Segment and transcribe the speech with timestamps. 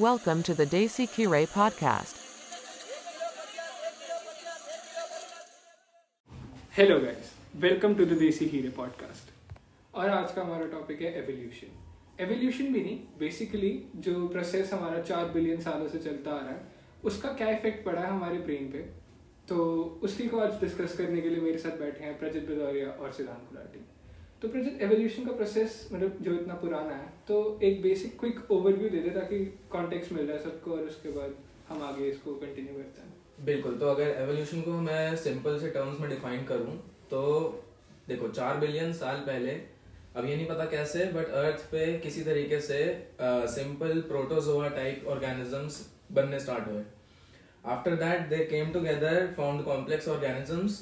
[0.00, 2.14] Welcome to the Desi Kire podcast.
[6.76, 9.30] Hello guys welcome to the Desi Kire podcast
[9.94, 11.66] और आज का हमारा topic है एवोल्यूशन
[12.20, 16.60] एवोल्यूशन भी नहीं बेसिकली जो प्रोसेस हमारा चार बिलियन सालों से चलता आ रहा है,
[17.04, 18.78] उसका क्या इफ़ेक्ट पड़ा है हमारे ब्रेन पे?
[19.48, 23.12] तो उसी को आज डिस्कस करने के लिए मेरे साथ बैठे हैं प्रजित भदौरिया और
[23.12, 23.86] सिद्धांत गुलाटी
[24.42, 28.88] तो प्रजित एवोल्यूशन का प्रोसेस मतलब जो इतना पुराना है तो एक बेसिक क्विक ओवरव्यू
[28.90, 29.38] दे दे ताकि
[29.70, 31.34] कॉन्टेक्स्ट मिल जाए सबको और उसके बाद
[31.68, 36.00] हम आगे इसको कंटिन्यू करते हैं। बिल्कुल तो अगर एवोल्यूशन को मैं सिंपल से टर्म्स
[36.00, 36.76] में डिफाइन करूँ
[37.10, 37.22] तो
[38.08, 39.56] देखो चार बिलियन साल पहले
[40.16, 42.78] अब ये नहीं पता कैसे बट अर्थ पे किसी तरीके से
[43.54, 45.80] सिंपल प्रोटोजोआ टाइप ऑर्गेनिजम्स
[46.12, 46.82] बनने स्टार्ट हुए।
[47.66, 50.80] After that they came together found complex organisms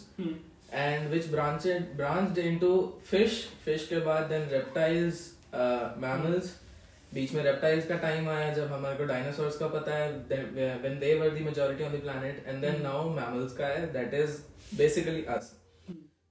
[0.72, 5.38] and which branched branched into fish fish के बाद देन रेप्टाइल्स
[5.98, 6.60] मैमल्स
[7.14, 11.14] बीच में रेप्टाइल्स का टाइम आया जब हमारे को डायनासोर्स का पता है when they
[11.14, 14.42] were the majority on the planet and then now mammals का है दैट इज़
[14.76, 15.62] बेसिकली अस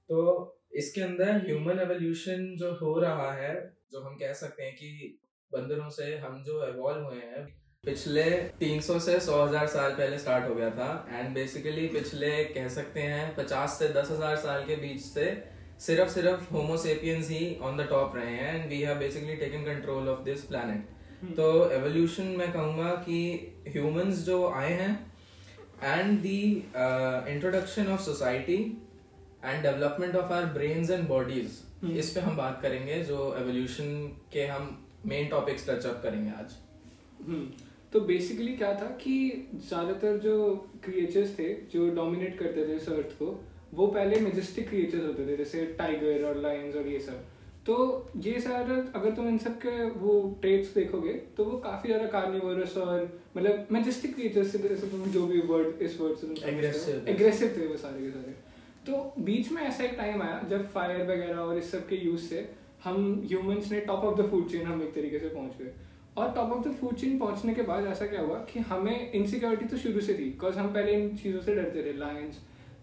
[0.08, 5.18] तो इसके अंदर ह्यूमन एवोल्यूशन जो हो रहा है, जो हम कह सकते हैं कि
[5.52, 8.22] बंदरों से हम जो इवॉल्व हुए हैं पिछले
[8.60, 13.24] 300 से 100,000 साल पहले स्टार्ट हो गया था एंड बेसिकली पिछले कह सकते हैं
[13.36, 15.26] 50 से 10,000 साल के बीच से
[15.80, 20.08] सिर्फ़ सिर्फ़ होमोसेपियंस ही ऑन द टॉप रहे हैं and we have basically taken control
[20.08, 23.20] of this planet तो एवोल्यूशन मैं कहूँगा कि
[23.68, 24.90] ह्यूमंस जो आए हैं
[25.84, 28.58] and the introduction of society
[29.44, 31.62] and development of our brains and bodies
[31.98, 33.94] इस पे हम बात करेंगे जो एवोल्यूशन
[34.32, 34.68] के हम
[35.06, 36.56] मेन टॉपिक्स टचअप करेंगे आज।
[37.26, 37.46] हम्म,
[37.92, 39.16] तो बेसिकली क्या था कि
[39.68, 40.34] ज़्यादातर जो
[40.84, 43.26] क्रिएचर्स थे जो डोमिनेट करते थे इस अर्थ को
[43.74, 47.24] वो पहले मेजेस्टिक क्रिएचर्स होते थे जैसे टाइगर और लायंस और ये सब।
[47.66, 47.76] तो
[48.24, 50.12] ये सारा अगर तुम इन सब के वो
[50.42, 53.02] ट्रेड्स देखोगे तो वो काफ़ी ज़्यादा कार्निवोरस और
[53.36, 57.08] मतलब मेजेस्टिक क्रिएचर्स से जैसे तुम जो भी वर्ड इस वर्ड से Aggressive.
[57.08, 58.34] एग्रेसिव थे वो सारे के सारे।
[58.86, 62.28] तो बीच में ऐसा एक टाइम आया जब फायर वगैरह और इस सब के यूज़
[62.28, 62.48] से
[62.84, 65.72] हम ह्यूमंस ने top of the food chain हम एक तरीके से पहुँच गए।
[66.18, 69.64] और top of the food chain पहुँचने के बाद ऐसा क्या हुआ कि हमें इनसिक्योरिटी
[69.64, 72.38] तो शुरू से थी बिकॉज़ हम पहले इन चीज़ों से डरते थे लायंस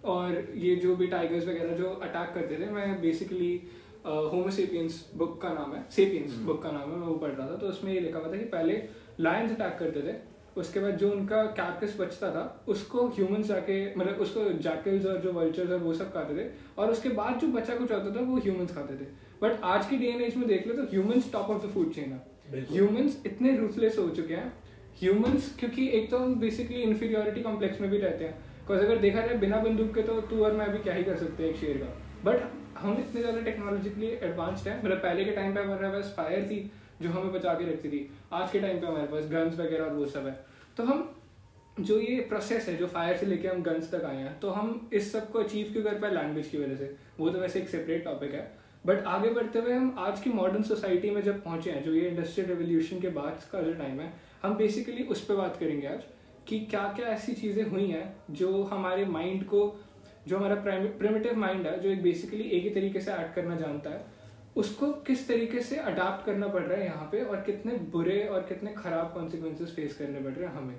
[0.05, 3.55] और ये जो भी टाइगर्स वगैरह जो अटैक करते थे मैं बेसिकली
[4.05, 7.55] होमोसेपियंस बुक का नाम है सेपियंस बुक का नाम है मैं वो पढ़ रहा था
[7.55, 8.83] तो उसमें ये लिखा हुआ था कि पहले
[9.19, 10.15] लायंस अटैक करते थे
[10.57, 15.31] उसके बाद जो उनका कैप्कस बचता था उसको ह्यूमंस जाके मतलब उसको जैकल्स और जो
[15.33, 18.37] वल्चर्स और वो सब खाते थे और उसके बाद जो बचा कुछ होता था वो
[18.37, 19.07] ह्यूमंस खाते थे
[19.41, 21.93] बट आज की डे एंड एज में देख लो तो humans top of the food
[21.93, 24.51] chain है। ह्यूमंस इतने रूथलेस हो चुके हैं।
[24.99, 29.21] ह्यूमंस क्योंकि एक तो हम बेसिकली इन्फीरियोरिटी कॉम्प्लेक्स में भी रहते हैं। बिकॉज़ अगर देखा
[29.21, 31.57] जाए, बिना बंदूक के तो तू और मैं भी क्या ही कर सकते हैं एक
[31.57, 31.87] शेर का।
[32.23, 36.47] बट हम इतने ज़्यादा टेक्नोलॉजिकली एडवांस्ड हैं। मतलब पहले के टाइम पे हमारे पास फायर
[36.49, 36.59] थी,
[37.01, 39.93] जो हमें बचा के रखती थी। आज के टाइम पे हमारे पास गन्स वगैरह और
[39.93, 40.39] वो सब है।
[40.77, 41.09] तो हम,
[41.79, 44.89] जो ये प्रोसेस है, जो फायर से लेके हम गन्स तक आए हैं तो हम
[44.93, 46.11] इस सबको अचीव क्यों कर पाए?
[46.11, 48.51] लैंग्वेज की वजह से। वो तो वैसे एक सेपरेट टॉपिक है।
[48.85, 52.07] बट आगे बढ़ते हुए हम आज की मॉडर्न सोसाइटी में जब पहुँचे हैं, जो ये
[52.07, 54.11] इंडस्ट्रियल रेवोल्यूशन के बाद का जो टाइम है,
[54.43, 56.03] हम बेसिकली उस पर बात करेंगे आज
[56.47, 59.61] कि क्या क्या ऐसी चीज़ें हुई हैं जो हमारे माइंड को,
[60.27, 63.89] जो हमारा प्रिमिटिव माइंड है, जो एक बेसिकली एक ही तरीके से एक्ट करना जानता
[63.89, 64.05] है,
[64.55, 68.41] उसको किस तरीके से अडाप्ट करना पड़ रहा है यहाँ पे और कितने बुरे और
[68.49, 70.75] कितने खराब कॉन्सिक्वेंसेस फेस करने पड़ रहे हैं हमें।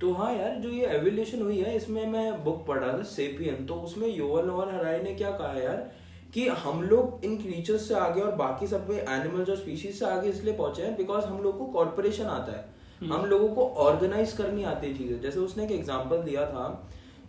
[0.00, 3.74] तो हाँ यार, जो ये एवोल्यूशन हुई है, इसमें मैं बुक पढ़ था सेपियन तो
[3.82, 5.90] उसमें योवल नोवर हराई ने क्या कहा यार?
[6.34, 10.28] कि हम लोग इन क्रीचर्स से आगे और बाकी सब एनिमल्स और स्पीशीज से आगे
[10.28, 14.64] इसलिए पहुँचे हैं बिकॉज़ हम लोग को कॉर्पोरेशन आता है। हम लोगों को ऑर्गेनाइज करनी
[14.66, 16.66] आती है चीज़ें। जैसे उसने एक एग्ज़ाम्पल दिया था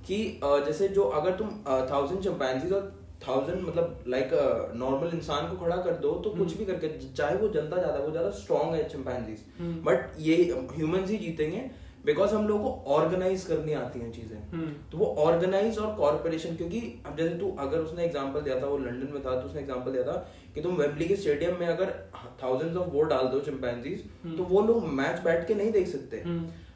[0.08, 1.50] कि जैसे जो अगर तुम
[1.92, 2.92] थाउज़ेंड चंपैंजीज और
[3.28, 4.30] थाउज़ेंड मतलब लाइक
[4.76, 8.12] नॉर्मल इंसान को खड़ा कर दो तो कुछ भी करके चाहे वो जनता ज़्यादा वो
[8.12, 9.44] ज़्यादा स्ट्रांग है चिंपैंजीज
[9.86, 10.36] बट ये
[10.72, 11.70] ह्यूमन ही जीतेंगे।
[12.06, 16.80] बिकॉज़ हम लोगों को ऑर्गेनाइज करनी आती हैं चीज़ें। तो वो ऑर्गेनाइज और कॉर्पोरेशन क्योंकि
[17.06, 19.92] अब जैसे तू अगर उसने एग्जांपल दिया था वो लंदन में था तो उसने एग्जांपल
[19.92, 20.16] दिया था
[20.56, 21.94] कि तुम वेम्बली के स्टेडियम में अगर
[22.44, 26.24] थाउजेंड्स ऑफ़ वोट डाल दो चिंपैंजीज तो वो लोग मैच बैठ के नहीं देख सकते।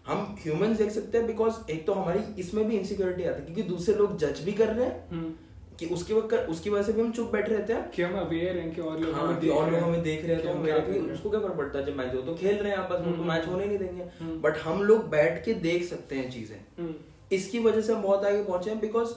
[0.07, 3.63] हम ह्यूमंस देख सकते हैं बिकॉज़ एक तो हमारी इसमें भी इनसिक्योरिटी आती है क्योंकि
[3.69, 5.33] दूसरे लोग जज भी कर रहे हैं।
[5.79, 8.57] कि उसकी वक्त उसकी वजह से भी हम चुप बैठे रहते हैं। कि हम अवेयर
[8.57, 10.65] हैं कि और लोग हाँ, हमें कि और लोग हमें देख रहे हैं तो हम
[10.65, 12.21] कह रहे हैं। उसको क्या फ़र्क पड़ता है जब मैच हो?
[12.21, 14.83] तो खेल रहे हैं आपस में तो हम्म, मैच होने नहीं देंगे। हम्म। बट हम
[14.83, 16.93] लोग बैठ के देख सकते हैं चीज़ें। हम्म।
[17.31, 19.13] इसकी वजह से हम बहुत आगे पहुँचे हैं बिकॉज़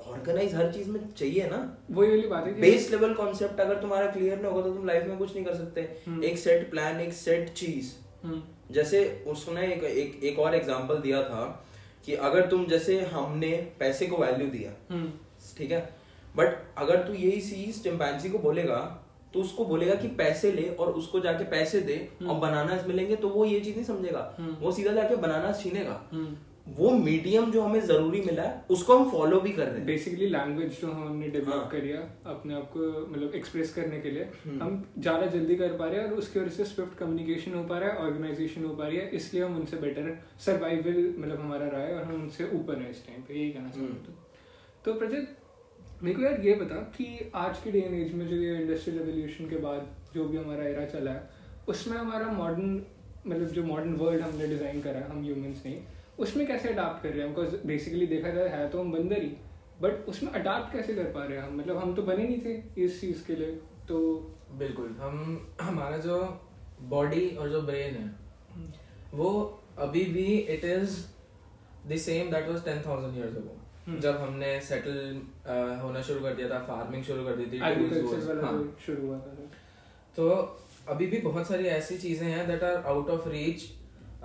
[0.00, 1.58] ऑर्गेनाइज हर चीज़ में चाहिए ना।
[1.90, 5.06] वही वाली बात है बेस लेवल कॉन्सेप्ट अगर तुम्हारा क्लियर नहीं होगा तो तुम लाइफ
[5.06, 5.80] में कुछ नहीं कर सकते।
[6.28, 7.92] एक सेट प्लान एक सेट चीज़
[8.72, 11.44] जैसे उसने एक एक, एक और एग्जांपल दिया था
[12.06, 13.50] कि अगर तुम जैसे हमने
[13.80, 14.70] पैसे को वैल्यू दिया।
[15.56, 15.80] ठीक है
[16.36, 18.80] बट अगर तू यही चीज़ चिंपैंजी को बोलेगा
[19.34, 23.16] तो उसको बोलेगा कि पैसे ले और उसको जाके पैसे दे हम्म। और बनाना मिलेंगे
[23.16, 24.20] तो वो ये चीज़ नहीं समझेगा
[24.60, 26.36] वो सीधा जाके बनाना छीनेगा हम्म।
[26.68, 30.28] वो मीडियम जो हमें ज़रूरी मिला है उसको हम फॉलो भी कर रहे हैं बेसिकली
[30.28, 34.24] लैंग्वेज जो हमने डेवलप हाँ। करी है अपने आप को मतलब एक्सप्रेस करने के लिए
[34.44, 37.62] हम्म। हम ज़्यादा जल्दी कर पा रहे हैं और उसकी वजह से स्विफ्ट कम्युनिकेशन हो
[37.64, 41.68] पा रहा है ऑर्गेनाइजेशन हो पा रही है इसलिए हम उनसे बेटर सर्वाइवल मतलब हमारा
[41.68, 44.24] रहा है और हम उनसे ऊपर है इस टाइम पे यही कहना हम्म। चाहता हूँ
[44.84, 45.36] तो प्रजत
[46.02, 48.98] मेरे को यार ये बता कि आज के डे एंड एज में जो ये इंडस्ट्रियल
[48.98, 51.28] रेवोल्यूशन के बाद जो भी हमारा एरा चला है
[51.68, 52.82] उसमें हमारा मॉडर्न
[53.26, 55.80] मतलब जो मॉडर्न वर्ल्ड हमने डिज़ाइन करा है हम ह्यूमंस ने
[56.18, 57.34] उसमें कैसे अडाप्ट कर रहे हैं?
[57.34, 59.32] बिकॉज़ बेसिकली देखा जाए है तो हम बंदर ही
[59.82, 61.56] बट उसमें अडाप्ट कैसे कर पा रहे हैं हम?
[61.56, 63.50] मतलब हम तो बने नहीं थे इस चीज़ के लिए
[63.88, 63.98] तो
[64.58, 65.18] बिल्कुल हम
[65.60, 66.18] हमारा जो
[66.88, 68.14] बॉडी और जो ब्रेन है
[69.14, 69.32] वो
[69.78, 71.04] अभी भी it is
[71.88, 73.55] the same that was 10000 years ago hmm.
[73.88, 74.98] जब हमने सेटल
[75.82, 79.50] होना शुरू कर दिया था फ़ार्मिंग शुरू कर दी थी हाँ। शुरू हुआ था।
[80.16, 80.28] तो
[80.88, 83.64] अभी भी बहुत सारी ऐसी चीज़ें हैं that are out of reach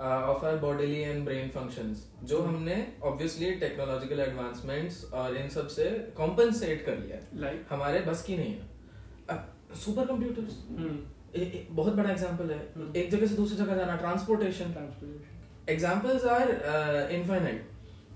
[0.00, 5.90] of our bodily and brain functions जो हम्म। हमने ऑब्वियसली टेक्नोलॉजिकल एडवांसमेंट्स और इन सबसे
[6.16, 9.40] कॉम्पनसेट कर लिया है। लाइक हमारे बस की नहीं है।
[9.84, 11.74] Super computers hmm.
[11.74, 16.50] बहुत बड़ा एग्जांपल है। हम्म। एक जगह से दूसरी जगह जाना transportation transportation examples are
[16.70, 17.08] uh,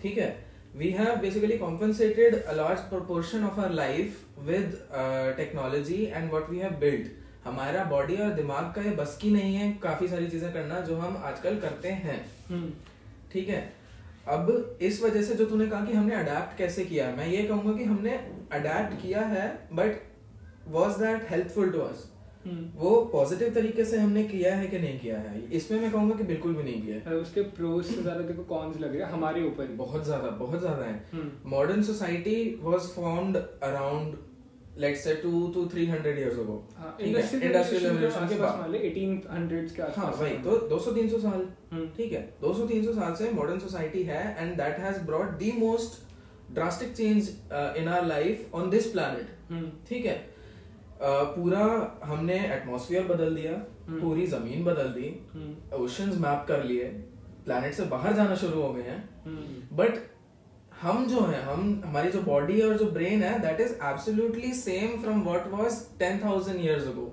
[0.03, 0.46] ठीक है?
[0.77, 6.51] We have basically compensated a large proportion of our life with uh, technology and what
[6.51, 7.07] we have built.
[7.45, 10.97] हमारा बॉडी और दिमाग का ये बस की नहीं है काफ़ी सारी चीज़ें करना जो
[10.97, 12.19] हम आजकल करते हैं।
[12.49, 12.71] हम्म।
[13.33, 13.61] ठीक है?
[14.29, 17.77] अब इस वजह से जो तूने कहा कि हमने अडेप्ट कैसे किया मैं ये कहूँगा
[17.79, 18.19] कि हमने
[18.53, 20.01] अडेप्ट किया है but
[20.69, 22.05] was that helpful to us
[22.77, 25.43] वो पॉजिटिव तरीके से हमने किया है कि नहीं किया है?
[25.53, 28.81] इसमें मैं कहूँगा कि बिल्कुल भी नहीं किया है। उसके प्रोज से ज़्यादा देखो कॉन्स
[28.81, 29.11] लग रहे हैं?
[29.13, 34.17] हमारे ऊपर बहुत ज़्यादा बहुत ज़्यादा है। हम्म। Modern society was formed around
[34.79, 37.53] let's से 2 टू 300 इयर्स अगो हाँ इंडस्ट्रियल
[37.85, 42.13] रेवोल्यूशन के बाद। वाले 1800s के आसपास। हाँ वही तो 200 300 साल। हम्म। ठीक
[42.13, 46.03] है 200 300 साल से मॉडर्न सोसाइटी है and that has brought the most
[46.55, 49.71] drastic change in our life on this planet hmm.
[49.89, 50.17] ठीक है?
[51.03, 51.65] पूरा
[52.05, 53.53] हमने एटमॉस्फेयर बदल दिया
[53.89, 56.85] हम्म। पूरी ज़मीन बदल दी हम्म। ओशंस मैप कर लिए
[57.45, 59.99] प्लैनेट से बाहर जाना शुरू हो गए हैं। हम्म। बट
[60.83, 65.01] हम जो है हम हमारी जो बॉडी और जो ब्रेन है that is absolutely same
[65.03, 67.13] from what was 10000 years ago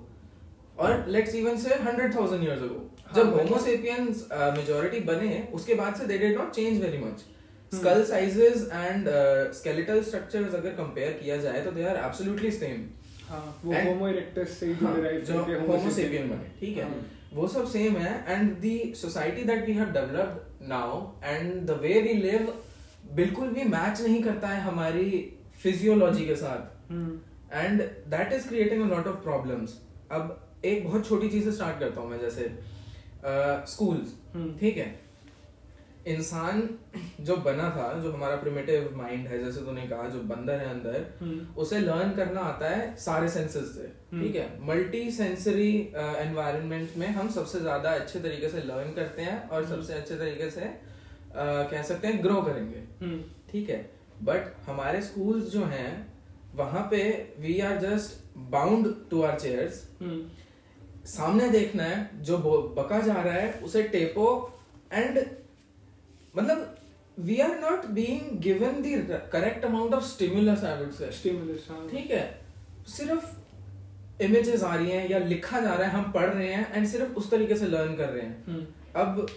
[0.80, 6.06] और लेट्स इवन से 100000 इयर्स अगो हाँ, जब मतलब- मेजोरिटी बने उसके बाद से
[6.06, 7.24] they did not change very much
[7.72, 7.78] hmm.
[7.78, 9.08] Skull sizes and
[9.54, 12.86] skeletal structures अगर कंपेयर किया जाए तो दे आर एब्सोल्युटली सेम
[13.32, 16.88] वो होमो इरेक्टस से ही हाँ, डिराइव करके होमो सेपियन बने ठीक है।
[17.34, 22.02] वो सब सेम है and the society that we have developed now and the way
[22.02, 22.54] we live
[23.16, 25.10] बिल्कुल भी मैच नहीं करता है हमारी
[25.64, 26.92] फिजियोलॉजी के साथ।
[27.54, 29.80] And that is creating a lot of problems
[30.12, 32.52] अब एक बहुत छोटी चीज़ से स्टार्ट करता हूँ मैं जैसे
[33.72, 34.86] स्कूल्स हम्म। ठीक है?
[36.08, 36.68] इंसान
[37.20, 41.06] जो बना था जो हमारा प्रिमिटिव माइंड है जैसे तूने कहा जो बंदर है अंदर
[41.22, 44.48] हम्म। उसे लर्न करना आता है सारे सेंसेस से हम्म। ठीक है?
[44.68, 49.66] मल्टी सेंसरी एनवायरनमेंट में हम सबसे ज़्यादा अच्छे तरीके से लर्न करते हैं हम्म। और
[49.66, 53.20] सबसे अच्छे तरीके से uh, कह सकते हैं ग्रो करेंगे हम्म।
[53.52, 53.78] ठीक है?
[54.24, 55.92] बट हमारे स्कूल्स जो हैं
[56.56, 57.04] वहाँ पे
[57.40, 60.22] we are just bound to our chairs hmm.
[61.08, 62.38] सामने देखना है जो
[62.78, 64.28] बका जा रहा है उसे टेपो
[64.94, 65.18] एंड
[66.38, 66.76] मतलब
[67.20, 72.12] we are not being given the correct amount of stimulus I would say stimulus ठीक
[72.12, 72.40] है?
[72.88, 73.26] सिर्फ़
[74.24, 77.14] इमेजेस आ रही हैं या लिखा जा रहा है हम पढ़ रहे हैं एंड सिर्फ़
[77.14, 78.96] उस तरीके से लर्न कर रहे हैं। hmm.
[78.96, 79.28] अब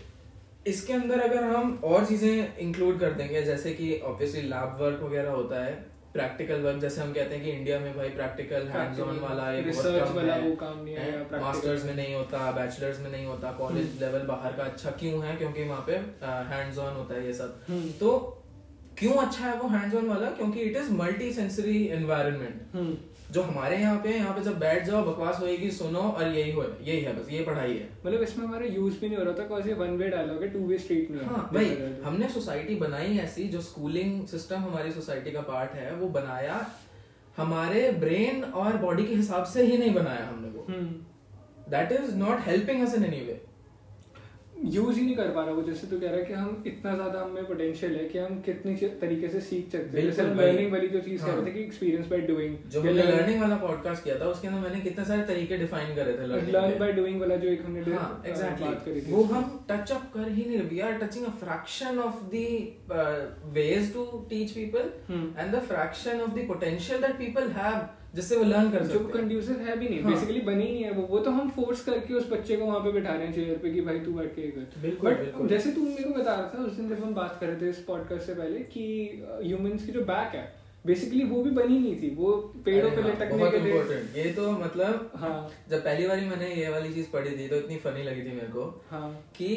[0.66, 5.30] इसके अंदर अगर हम और चीज़ें इंक्लूड कर देंगे जैसे कि ऑब्वियसली लैब वर्क वगैरह
[5.30, 9.18] होता है प्रैक्टिकल वर्क जैसे हम कहते हैं कि इंडिया में भाई प्रैक्टिकल हैंड्स ऑन
[9.20, 13.00] वाला ये बहुत कम वाला है। वो काम नहीं है, मास्टर्स में नहीं होता बैचलर्स
[13.00, 15.36] में नहीं होता कॉलेज लेवल बाहर का अच्छा क्यों है?
[15.36, 16.00] क्योंकि वहाँ पे
[16.54, 18.16] हैंड्स ऑन होता है ये सब। हम्म। तो
[18.98, 20.30] क्यों अच्छा है वो हैंड्स ऑन वाला?
[20.36, 22.96] क्योंकि it is multi sensory environment hmm.
[23.32, 26.64] जो हमारे यहाँ पे यहाँ पे जब बैठ जाओ बकवास होएगी सुनो और यही हो
[26.82, 29.42] यही है बस ये पढ़ाई है। मतलब इसमें हमारा यूज़ भी नहीं हो रहा था
[29.42, 33.18] बिकॉज़ ये वन वे डायलॉग है टू वे स्ट्रीट नहीं हाँ भाई हमने सोसाइटी बनाई
[33.18, 36.64] ऐसी जो स्कूलिंग सिस्टम हमारी सोसाइटी का पार्ट है वो बनाया
[37.36, 40.66] हमारे ब्रेन और बॉडी के हिसाब से ही नहीं बनाया हमने वो।
[41.70, 43.40] That is not helping us in any way
[44.64, 46.94] use ही नहीं कर पा रहा वो जैसे तू कह रहा है कि हम इतना
[46.94, 50.88] ज़्यादा हमें पोटेंशियल है कि हम कितनी तरीके से सीख सकते हैं। जैसे लर्निंग वाली
[50.88, 54.04] जो चीज़ कह हाँ। रहे थे कि एक्सपीरियंस बाय डूइंग जो हमने लर्निंग वाला पॉडकास्ट
[54.04, 57.36] किया था उसके अंदर मैंने कितने सारे तरीके डिफाइन करे थे लर्न बाय डूइंग वाला
[57.36, 60.44] जो एक हमने डे- हाँ अ, बात करी थी। वो हम टच अप कर ही
[60.44, 62.44] नहीं we are touching a fraction of the
[63.54, 64.90] ways to teach people.
[65.38, 67.78] And the fraction of the potential that people have
[68.14, 70.72] जिससे वो लर्न कर जो सकते हैं। कंड्यूसिव है भी नहीं हाँ। बेसिकली बनी ही
[70.72, 73.26] नहीं है वो। वो तो हम फोर्स करके उस बच्चे को वहाँ पे बैठा रहे
[73.26, 76.04] हैं चेयर पे कि भाई तू बैठ के कर। बिल्कुल, बट बिल्कुल। जैसे तू मेरे
[76.04, 78.34] को बता रहा था उस दिन जब हम बात कर रहे थे इस पॉडकास्ट से
[78.34, 78.86] पहले कि
[79.42, 80.44] ह्यूमंस की जो बैक है
[80.84, 82.32] बेसिकली वो भी बनी नहीं थी। वो
[82.64, 86.68] पेड़ों पे हाँ, लटकने के लिए ये तो मतलब हाँ। जब पहली बार मैंने ये
[86.68, 89.50] वाली चीज़ पढ़ी थी तो इतनी फनी लगी थी मेरे को हाँ। कि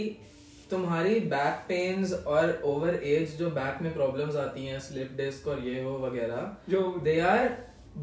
[0.71, 5.59] तुम्हारी बैक पेन्स और ओवर एज जो बैक में प्रॉब्लम्स आती हैं स्लिप डिस्क और
[5.67, 7.47] ये वो वगैरह जो they are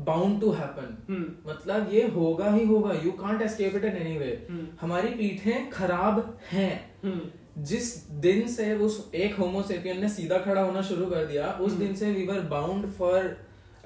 [0.05, 2.93] bound to happen मतलब ये होगा ही होगा.
[3.05, 4.47] You can't escape it in any way.
[4.81, 6.75] हमारी पीठें खराब हैं.
[7.05, 11.73] हम्म जिस दिन से उस एक होमोसेपियन ने सीधा खड़ा होना शुरू कर दिया उस
[11.73, 13.37] हम्म। दिन से we were bound for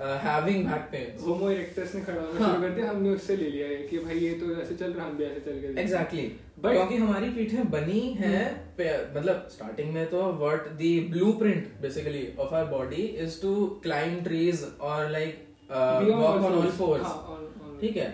[0.00, 2.90] having back pains homo erectus ने खड़ा होना हाँ। शुरू कर दिया.
[2.90, 5.40] हमने उससे ले लिया है कि भाई ये तो ऐसे चल रहा हम भी ऐसे
[5.40, 6.30] चल हैं। एग्जैक्टली
[6.62, 8.44] But- क्योंकि हमारी पीठें बनी हैं
[8.78, 14.22] पे- मतलब स्टार्टिंग में तो what the blueprint basically of our body is to climb
[14.24, 18.08] trees और like walk on all fours हाँ, ठीक है।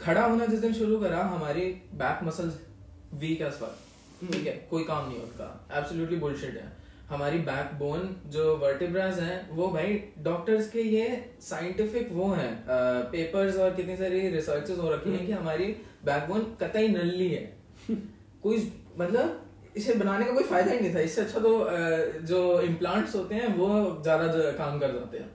[0.00, 1.62] खड़ा होना जिस दिन शुरू करा हमारी
[1.94, 2.58] back muscles
[3.14, 3.76] weak as fuck.
[4.22, 4.52] ठीक है?
[4.70, 6.76] कोई काम नहीं उसका एब्सोल्युटली बुलशिट है।
[7.10, 11.04] हमारी बैक बोन जो वर्टिब्रास हैं वो भाई डॉक्टर्स के ये
[11.42, 12.52] साइंटिफिक वो हैं।
[13.12, 15.66] पेपर्स और कितनी सारी रिसर्चेस हो रखी हैं कि हमारी
[16.04, 17.44] बैकबोन कतई नल्ली है।
[18.42, 18.56] कोई
[18.98, 21.52] मतलब इसे बनाने का कोई फ़ायदा ही नहीं था। इससे अच्छा तो
[22.26, 23.68] जो इम्प्लांट्स होते हैं वो
[24.02, 25.30] ज़्यादा काम कर जाते हैं।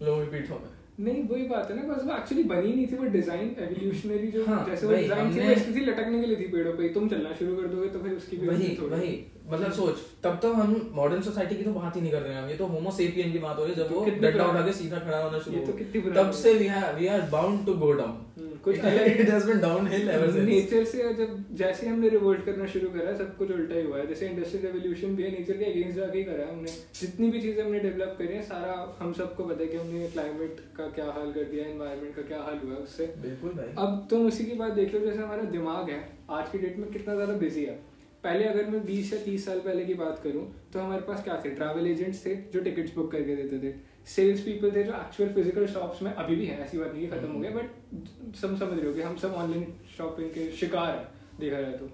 [0.00, 3.04] की पीठों में। नहीं वही बात है ना बस वो एक्चुअली बनी नहीं थी वो
[3.12, 6.72] डिज़ाइन एवोल्यूशनरी जो हाँ, जैसे वो डिज़ाइन थी वैसे थी लटकने के लिए थी पेड़ों
[6.72, 9.12] पे तुम चलना शुरू कर दोगे तो फिर उसकी भी वही वही।
[9.50, 12.48] मतलब सोच तब तो हम मॉडर्न सोसाइटी की तो बात ही नहीं कर रहे हैं
[12.48, 14.72] ये तो होमो सेपियन की बात हो रही है जब तो वो डंडा उठा के
[14.74, 18.45] सीधा खड़ा होना शुरू तो तब से we are we are bound to go down
[18.66, 22.88] कुछ it has been downhill ever since nature से जब जैसे हमने रिवोल्ट करना शुरू
[22.90, 25.96] करा सब कुछ उल्टा ही हुआ है। जैसे इंडस्ट्रियल रेवोल्यूशन भी है नेचर के अगेंस्ट
[25.96, 29.44] जाके ही करा है हमने। जितनी भी चीज़ें हमने डेवलप करी है सारा हम सबको
[29.44, 32.74] पता है कि हमने क्लाइमेट का क्या हाल कर दिया एनवायरनमेंट का क्या हाल हुआ
[32.74, 36.00] है उससे। बिल्कुल भाई। अब तुम उसी की बात देख लो जैसे हमारा दिमाग है
[36.32, 37.78] आज की डेट में कितना ज़्यादा बिज़ी है।
[38.24, 41.40] पहले अगर मैं 20 या 30 साल पहले की बात करूँ तो हमारे पास क्या
[41.44, 41.50] थे?
[41.52, 43.72] ट्रैवल एजेंट्स थे जो टिकट्स बुक करके देते थे।
[44.06, 47.10] सेल्स पीपल थे जो एक्चुअल फ़िज़िकल शॉप्स में अभी भी है ऐसी बात नहीं है
[47.10, 50.88] खत्म हो गया बट सब समझ रहे हो कि हम सब ऑनलाइन शॉपिंग के शिकार
[50.88, 51.06] हैं
[51.40, 51.88] देखा जाए तो।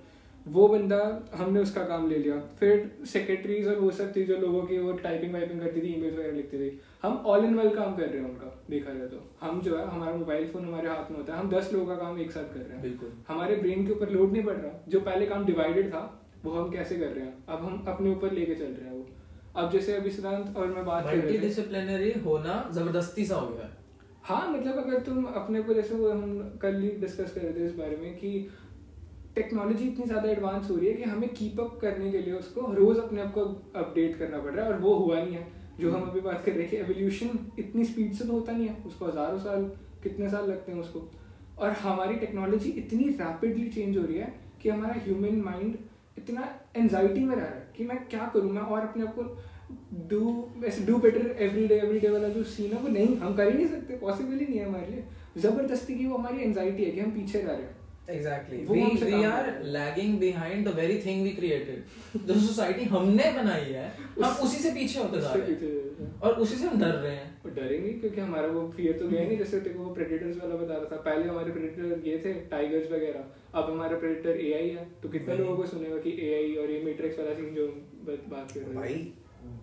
[0.46, 0.98] वो बंदा
[1.34, 4.92] हमने उसका काम ले लिया। फिर सेक्रेटरीज और वो सब थी जो लोगों की वो
[4.98, 8.20] टाइपिंग वाइपिंग करती थी ईमेल्स वगैरह लिखती थी। हम ऑल इन वन काम कर रहे
[8.20, 11.34] हैं उनका देखा जाए तो। हम जो है हमारा मोबाइल फ़ोन हमारे हाथ में होता
[11.34, 13.92] है हम दस लोगों का काम एक साथ कर रहे हैं। बिल्कुल। हमारे ब्रेन के
[13.92, 16.02] ऊपर लोड नहीं पड़ रहा। जो पहले काम डिवाइडेड था
[16.44, 17.34] वो हम कैसे कर रहे हैं?
[17.48, 19.06] अब हम अपने ऊपर लेके चल रहे हैं वो।
[19.54, 23.68] अब जैसे अभी सिद्धांत और मैं बात कर रहे डिसिप्लिनरी होना ज़बरदस्ती सा हो गया
[24.24, 27.66] हाँ मतलब अगर तुम अपने को जैसे वो हम कल ही डिस्कस कर रहे थे
[27.66, 28.30] इस बारे में कि
[29.34, 32.72] टेक्नोलॉजी इतनी ज़्यादा एडवांस हो रही है कि हमें कीप अप करने के लिए उसको
[32.74, 33.44] रोज अपने आप को
[33.76, 35.46] अपडेट करना पड़ रहा है और वो हुआ नहीं है।
[35.80, 38.66] जो हम अभी बात कर रहे हैं कि एवोल्यूशन इतनी स्पीड से तो होता नहीं
[38.68, 39.64] है उसको हज़ारों साल
[40.02, 41.08] कितने साल लगते हैं उसको।
[41.58, 44.32] और हमारी टेक्नोलॉजी इतनी रैपिडली चेंज हो रही है
[44.62, 45.76] कि हमारा ह्यूमन माइंड
[46.18, 48.50] इतना एनजाइटी में रह रहा है कि मैं क्या करूँ?
[48.52, 49.22] मैं और अपने आप को
[50.08, 53.34] डू ऐसे do better every day every day वाला जो सीन है, वो नहीं, हम
[53.36, 55.04] कर ही नहीं सकते पॉसिबल ही नहीं है हमारे लिए।
[55.38, 57.76] ज़बरदस्ती की वो हमारी एनजाइटी है कि हम पीछे रह रहे हैं।
[58.10, 61.22] एग्जैक्टली वो वी हमसे वी काम आर कर रहे हैं। Lagging behind the very thing
[61.24, 63.86] we created जो सोसाइटी हमने बनाई है
[64.22, 66.56] हम उसी से पीछे होते जा उससे रहे पीछे हैं रह रहे हैं। और उसी
[66.56, 69.60] से हम डर रहे हैं। वो डरेंगे क्योंकि हमारा वो फियर तो गया नहीं। जैसे
[69.60, 73.24] तेरे को वो प्रेडेटर्स वाला बता रहा था पहले हमारे प्रेडेटर ये थे टाइगर्स वगैरह।
[73.54, 77.18] अब हमारा प्रेडेटर एआई है। तो कितने लोगों को सुनेगा कि एआई और ये मैट्रिक्स
[77.18, 77.66] वाला सीन जो
[78.08, 79.12] बात बात कर रहे हैं। भाई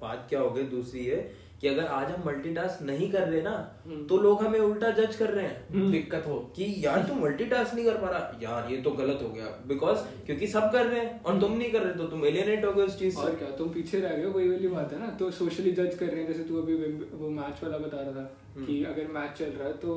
[0.02, 1.49] बात क्या हो गई दूसरी है?
[1.62, 3.54] कि अगर आज हम मल्टीटास्क नहीं कर रहे ना
[3.86, 7.22] हम्म। तो लोग हमें उल्टा जज कर रहे हैं। हम्म। दिक्कत हो। कि यार तुम
[7.24, 10.86] मल्टीटास्क नहीं कर पा रहा। यार ये तो गलत हो गया। बिकॉज़ क्योंकि सब कर
[10.86, 13.36] रहे हैं और तुम नहीं कर रहे तो तुम एलियनेट हो गए उस चीज़ और
[13.36, 15.10] क्या तुम पीछे रह गए हो वही वाली बात है ना?
[15.20, 16.76] तो सोशली जज कर रहे हैं जैसे तू अभी
[17.14, 19.96] वो मैच वाला बता रहा था कि अगर मैच चल रहा है तो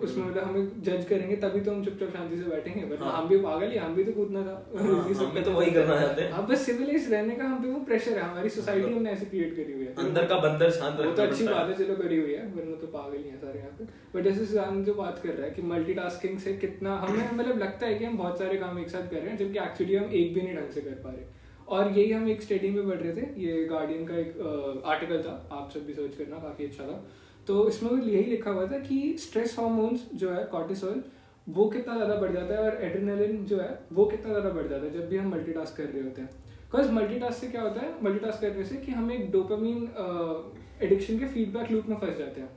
[0.00, 3.28] उसमें मतलब हमें जज करेंगे तभी तो हम चुपचाप शांति से बैठेंगे। बट हाँ। हम
[3.28, 4.86] भी पागल ही हम भी तो कूदना था। हाँ,
[5.18, 7.80] हम भी तो वही करना चाहते हैं। हाँ बस सिविलाइज रहने का हम पे वो
[7.84, 11.10] प्रेशर है हमारी सोसाइटी हमने ऐसे क्रिएट करी हुई है। अंदर का बंदर शांत वो
[11.12, 13.70] तो अच्छी बात है चलो करी हुई है वरना तो पागल ही है सारे यहाँ
[13.78, 13.84] पे।
[14.14, 17.86] बट जैसे सुजान जो बात कर रहा है कि मल्टीटास्किंग से कितना हमें मतलब लगता
[17.86, 20.34] है कि हम बहुत सारे काम एक साथ कर रहे हैं जबकि एक्चुअली हम एक
[20.34, 21.30] भी नहीं ढंग से कर पा रहे।
[21.68, 25.34] और यही हम एक स्टडी में पढ़ रहे थे ये गार्डियन का एक आर्टिकल था
[25.52, 27.04] आप सब भी सर्च करना काफ़ी अच्छा था।
[27.46, 31.02] तो इसमें वो यही लिखा हुआ था कि स्ट्रेस हार्मोन्स जो है कॉर्टिसोल
[31.46, 34.84] वो कितना ज़्यादा बढ़ जाता है और एड्रेनलिन जो है वो कितना ज़्यादा बढ़ जाता
[34.84, 36.28] है जब भी हम मल्टीटास्क कर रहे होते हैं
[36.64, 39.88] बिकॉज़ मल्टीटास्क से क्या होता है मल्टीटास्क करने से कि हम एक डोपामीन
[40.82, 42.48] एडिक्शन के फीडबैक लूप में फंस जाते हैं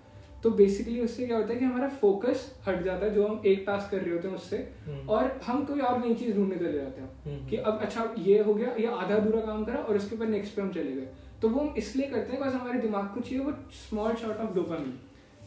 [0.44, 3.63] तो बेसिकली उससे क्या होता है कि हमारा फोकस हट जाता है जो हम एक
[3.68, 6.74] टास्क कर रहे होते हैं उससे हम्म। और हम कोई और नई चीज़ ढूँढने चले
[6.74, 9.96] जाते हैं हम्म। कि अब अच्छा ये हो गया ये आधा अधूरा काम करा और
[9.96, 11.08] उसके ऊपर नेक्स्ट पे हम चले गए
[11.45, 14.53] तो वो हम इसलिए करते हैं बिकॉज़ हमारे दिमाग को चाहिए वो स्मॉल शॉट ऑफ़
[14.53, 14.93] डोपामीन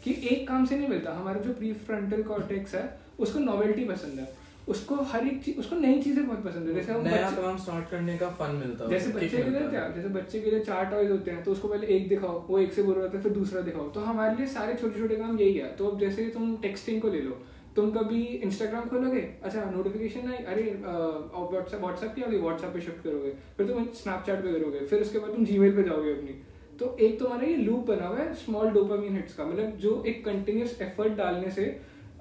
[0.04, 2.82] कि एक काम से नहीं मिलता। हमारा जो प्री फ्रंटल कॉर्टेक्स है
[3.18, 4.26] उसको नॉवेल्टी पसंद है।
[4.68, 7.90] उसको हर एक चीज़ उसको नई चीज़ें बहुत पसंद है। जैसे हम नया काम स्टार्ट
[7.90, 9.88] करने का फन मिलता है जैसे बच्चे के लिए क्या?
[9.88, 12.72] जैसे बच्चे के लिए चार टॉयज होते हैं तो उसको पहले एक दिखाओ वो एक
[12.72, 15.54] से बोर होता है फिर दूसरा दिखाओ। तो हमारे लिए सारे छोटे छोटे काम यही
[15.54, 17.42] है। तो अब जैसे तुम टेक्सटिंग को ले लो
[17.78, 19.20] तुम कभी इंस्टाग्राम खोलोगे?
[19.44, 24.42] अच्छा नोटिफिकेशन आई, अरे व्हाट्सएप व्हाट्सएप की आ व्हाट्सएप पे शिफ्ट करोगे, फिर तुम स्नैपचैट
[24.42, 26.40] पे करोगे, फिर उसके बाद तुम जीमेल पे जाओगे अपनी।
[26.78, 30.25] तो एक तुम्हारा ये लूप बना हुआ है स्मॉल डोपामीन हिट्स का मतलब जो एक
[30.25, 31.64] कंटिन्यूस एफर्ट डालने से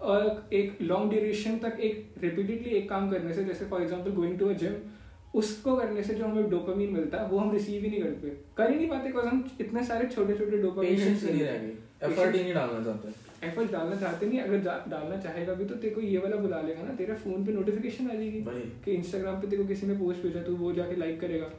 [0.04, 4.38] और एक लॉन्ग ड्यूरेशन तक एक रिपीटेडली एक काम करने से, जैसे for example going
[4.40, 4.74] to a gym
[5.39, 8.72] उसको करने से जो हमें डोपामीन मिलता है वो हम रिसीव ही नहीं करते। कर
[8.72, 11.72] ही नहीं पाते बिकॉज़ हम इतने सारे छोटे छोटे डोपामीन नहीं
[12.03, 14.58] एफर्ट ही नहीं डालना चाहते। एफर्ट डालना चाहते नहीं अगर
[14.89, 18.10] डालना चाहेगा भी तो तेरे को ये वाला बुला लेगा ना तेरे फ़ोन पे नोटिफिकेशन
[18.10, 18.44] आ जाएगी।
[18.86, 21.50] कि इंस्टाग्राम पे तेरे को किसी ने पोस्ट भेजा तो वो जाके लाइक करेगा।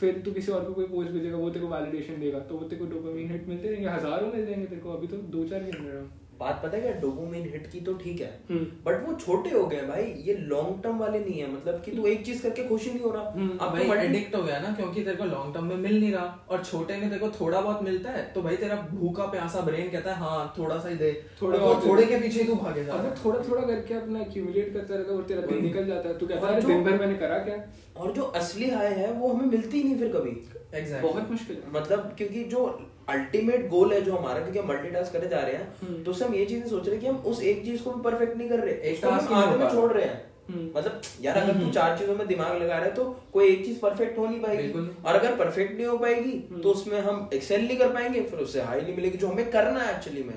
[0.00, 2.68] फिर तू किसी और को कोई पोस्ट भेजेगा वो तेरे को वैलिडेशन देगा तो वो
[2.68, 5.62] तेरे को डोपामीन हिट मिलते रहेंगे हज़ारों मिल जाएँगे तेरे को अभी तो दो चार
[5.62, 6.02] ही मिल रहा
[6.40, 9.64] बात पता है क्या डोपामिन हिट की तो ठीक है हम्म। बट वो छोटे हो
[9.66, 12.84] गए भाई ये लॉन्ग टर्म वाले नहीं है मतलब कि तू एक चीज़ करके खुश
[12.84, 15.24] ही नहीं हो रहा हम्म, अब भाई तो एडिक्ट हो गया ना क्योंकि तेरे को
[15.26, 18.22] लॉन्ग टर्म में मिल नहीं रहा और छोटे में तेरे को थोड़ा बहुत मिलता है
[18.32, 21.12] तो भाई तेरा भूखा प्यासा ब्रेन कहता है हाँ थोड़ा सा ही दे
[21.42, 25.12] थोड़ा। थोड़े के पीछे तू भागे जा है। थोड़ा थोड़ा करके अपना एक्यूमुलेट करता रहता
[25.12, 27.56] है और तेरा दिन निकल जाता है तू कहता है दिन भर मैंने करा क्या
[27.96, 30.36] और जो असली हाई है वो हमें मिलती ही नहीं फिर कभी
[30.76, 31.02] Exactly.
[31.02, 32.64] बहुत मुश्किल है मतलब क्योंकि जो
[33.08, 36.24] अल्टीमेट गोल है जो हमारा क्योंकि हम मल्टीटास्क करे जा रहे हैं हम्म। तो उससे
[36.24, 38.48] हम ये चीज़ें सोच रहे हैं कि हम उस एक चीज़ को भी परफेक्ट नहीं
[38.48, 41.70] कर रहे एक नहीं आगे में छोड़ रहे हैं हम्म। मतलब यार अगर तू हम्म।
[41.72, 44.68] चार चीज़ों में दिमाग लगा रहे तो कोई एक चीज़ परफेक्ट हो नहीं पाएगी
[45.04, 46.32] और अगर परफेक्ट नहीं हो पाएगी।
[46.62, 49.80] तो उसमें हम एक्सेल नहीं कर पाएँगे फिर उससे हाई नहीं मिलेगी जो हमें करना
[49.80, 50.34] है एक्चुअली में।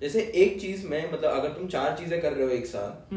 [0.00, 3.14] जैसे एक चीज़ में मतलब अगर तुम चार चीज़ें कर रहे हो एक साथ।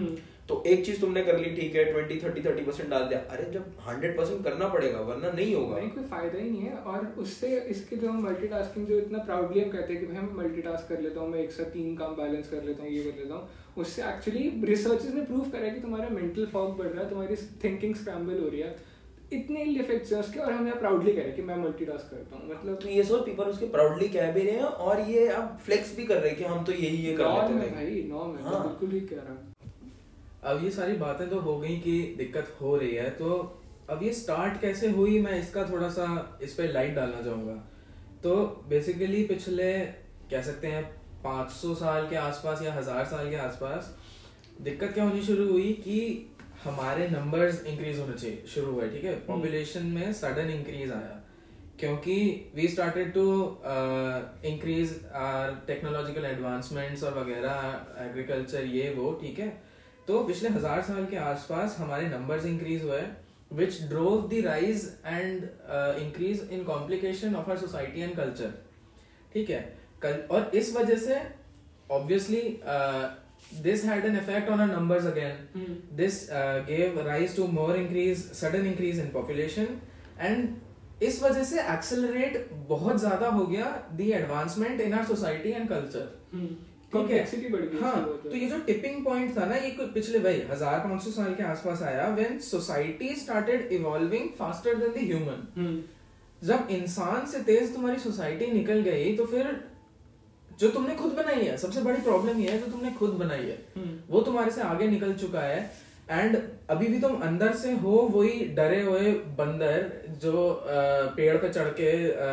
[0.49, 3.43] तो एक चीज़ तुमने कर ली ठीक है ट्वेंटी थर्टी थर्टी परसेंट डाल दिया। अरे
[3.51, 7.05] जब हंड्रेड परसेंट करना पड़ेगा वरना नहीं होगा। नहीं कोई फ़ायदा ही नहीं है। और
[7.19, 10.89] उससे इसके जो हम मल्टीटास्किंग जो इतना प्राउडली हम कहते हैं कि भाई हम मल्टीटास्क
[10.89, 13.35] कर लेता हूँ मैं एक साथ तीन काम बैलेंस कर लेता हूँ ये कर लेता
[13.35, 17.09] हूँ उससे एक्चुअली रिसर्चेस ने प्रूव करा है कि तुम्हारा मेंटल फॉग बढ़ रहा है
[17.09, 18.75] तुम्हारी थिंकिंग स्क्रैम्बल हो रही है।
[19.33, 22.37] इतने इफेक्ट्स हैं उसके और हम यहाँ प्राउडली कह रहे हैं कि मैं मल्टीटास्क करता
[22.37, 25.57] हूँ मतलब तो ये सोच पीपल उसके प्राउडली कह भी रहे हैं और ये अब
[25.65, 28.35] फ्लेक्स भी कर रहे हैं कि हम तो यही ये कर लेते है। भाई नॉर्म
[28.37, 29.58] है हाँ। बिल्कुल ही कह रहा हूँ।
[30.43, 33.31] अब ये सारी बातें तो हो गई कि दिक्कत हो रही है तो
[33.89, 37.53] अब ये स्टार्ट कैसे हुई मैं इसका थोड़ा सा इस पे लाइट डालना चाहूँगा।
[38.23, 38.35] तो
[38.69, 39.73] बेसिकली पिछले
[40.31, 40.83] कह सकते हैं
[41.23, 43.95] 500 साल के आसपास या हज़ार साल के आसपास
[44.61, 45.99] दिक्कत क्या होनी शुरू हुई कि
[46.63, 49.15] हमारे नंबर्स इंक्रीज होने चाहिए शुरू हुए ठीक है?
[49.27, 51.15] पॉपुलेशन में सडन इंक्रीज आया
[51.79, 52.15] क्योंकि
[52.55, 53.25] we started to
[54.49, 59.49] increase our technological advancements और वगैरह एग्रीकल्चर ये वो ठीक है?
[60.09, 63.01] तो पिछले हज़ार साल के आसपास हमारे नंबर्स इंक्रीज हुए
[63.55, 65.43] which drove the rise and
[66.03, 68.53] increase in complication of our society and culture
[69.33, 69.59] ठीक है?
[70.01, 71.21] कल और इस वजह से
[71.91, 72.41] obviously
[73.65, 75.37] this had an effect on our numbers again.
[75.53, 75.75] Hmm.
[75.99, 79.69] this uh, gave rise to more increase sudden increase in population.
[80.21, 85.69] And इस वजह से एक्सेलरेट बहुत ज़्यादा हो गया the advancement in our society and
[85.69, 86.09] culture
[86.93, 90.41] complexity बढ़ गई हाँ तो ये जो टिपिंग पॉइंट था ना ये कोई पिछले भाई
[90.51, 95.81] हज़ार पाँच सौ साल के आसपास आया when society started evolving faster than the human
[96.41, 99.51] जब इंसान से तेज तुम्हारी सोसाइटी निकल गई तो फिर
[100.59, 103.57] जो तुमने खुद बनाई है सबसे बड़ी प्रॉब्लम ये है जो तुमने खुद बनाई है
[103.75, 105.59] हम्म। वो तुम्हारे से आगे निकल चुका है।
[106.11, 106.37] एंड
[106.69, 109.85] अभी भी तुम अंदर से हो वही डरे हुए बंदर
[110.21, 110.33] जो
[111.17, 112.25] पेड़ पे चढ़ के अ,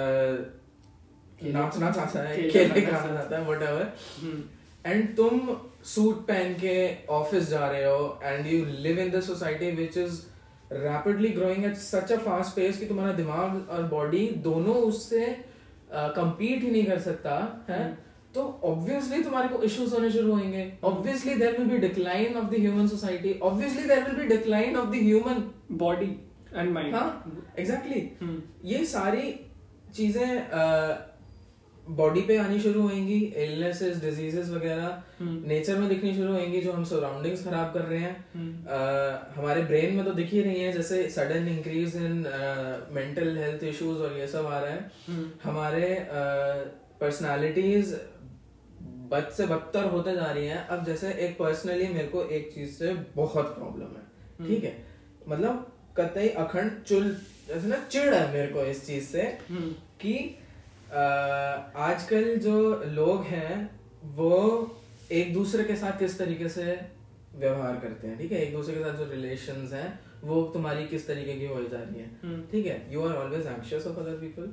[1.42, 3.62] नाचना चाहता है खेलना खेलने चाहता खाना चाहता है वट
[4.22, 6.77] हम्म एंड तुम सूट पहन के
[7.14, 10.20] ऑफ़िस जा रहे हो and you live in the society which is
[10.72, 15.27] rapidly growing at such a fast pace कि तुम्हारा दिमाग और बॉडी दोनों उससे
[16.16, 17.35] compete ही नहीं कर सकता
[17.68, 17.83] है?
[18.35, 22.59] तो ऑब्वियसली तुम्हारे को इश्यूज़ होने शुरू होंगे। Obviously there will be decline of the
[22.61, 25.42] human society obviously there will be decline of the human
[25.83, 26.11] body
[26.55, 28.01] and mind हाँ एग्जैक्टली।
[28.72, 29.25] ये सारी
[29.94, 30.29] चीज़ें
[31.88, 36.72] बॉडी पे आनी शुरू होंगी इलनेसेस डिजीजेस वगैरह हम्म। नेचर में दिखनी शुरू होंगी जो
[36.72, 40.61] हम सराउंडिंग्स खराब कर रहे हैं हम्म। अ, हमारे ब्रेन में तो दिख ही रही
[40.61, 42.16] है जैसे sudden increase in
[42.92, 45.92] mental health issues और ये सब आ रहा है हम्म। हमारे
[47.01, 47.94] पर्सनालिटीज
[49.11, 52.70] बद से बदतर होते जा रही हैं अब जैसे एक पर्सनली मेरे को एक चीज़
[52.75, 54.77] से बहुत प्रॉब्लम है ठीक है
[55.29, 55.66] मतलब
[55.99, 57.05] कतई अखंड चुल
[57.49, 59.70] जैसे ना चिड़ है मेरे को इस चीज़ से हम्म।
[60.01, 60.14] कि
[60.96, 62.59] आजकल जो
[62.98, 63.54] लोग हैं
[64.16, 64.32] वो
[65.12, 66.64] एक दूसरे के साथ किस तरीके से
[67.37, 68.38] व्यवहार करते हैं ठीक है?
[68.38, 69.88] एक दूसरे के साथ जो रिलेशंस हैं
[70.22, 72.78] वो तुम्हारी किस तरीके की हो जा रही है हम्म। ठीक है?
[72.92, 74.48] You are always anxious of other people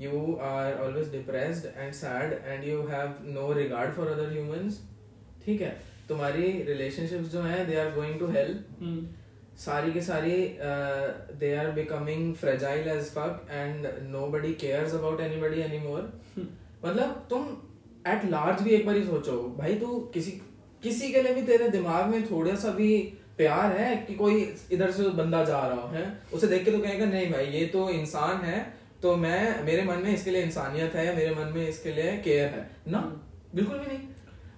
[0.00, 4.80] you are always depressed and sad and you have no regard for other humans
[5.44, 5.76] ठीक है?
[6.08, 8.54] तुम्हारी रिलेशनशिप्स जो हैं they are going to hell.
[9.64, 11.06] सारी के सारी uh,
[11.40, 16.04] they are becoming fragile as fuck and nobody cares about anybody anymore.
[16.84, 17.56] मतलब तुम
[18.06, 20.30] at large भी एक बार ही सोचो भाई तू किसी
[20.82, 24.90] किसी के लिए भी तेरे दिमाग में थोड़ा सा भी प्यार है कि कोई इधर
[24.90, 28.36] से बंदा जा रहा है उसे देख के तो कहेगा नहीं भाई ये तो इंसान
[28.36, 32.18] है तो मैं मेरे मन में इसके लिए इंसानियत है मेरे मन में इसके लिए
[32.18, 33.22] केयर है। ना?
[33.54, 34.08] बिल्कुल भी नहीं।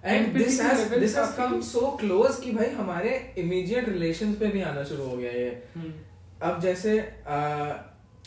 [0.05, 4.61] And this has this has come so close कि भाई हमारे इमीडिएट रिलेशंस पे भी
[4.63, 5.49] आना शुरू हो गया ये।
[6.41, 7.37] अब जैसे आ,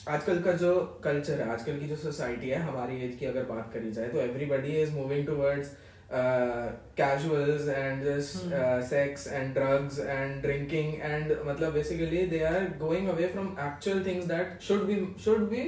[0.08, 3.70] आजकल का जो कल्चर है आजकल की जो सोसाइटी है हमारी एज की अगर बात
[3.74, 5.76] करी जाए तो everybody is moving towards
[7.00, 8.04] casuals and
[8.84, 14.26] sex and drugs and drinking and मतलब basically they are going away from actual things
[14.26, 15.64] that should be should be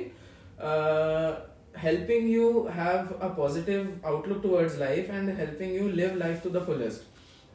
[1.75, 6.65] helping you have a positive outlook towards life and helping you live life to the
[6.69, 7.07] fullest.